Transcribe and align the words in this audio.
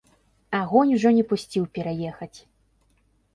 Агонь 0.59 0.93
ужо 0.95 1.09
не 1.17 1.25
пусціў 1.33 1.63
пераехаць. 1.79 2.33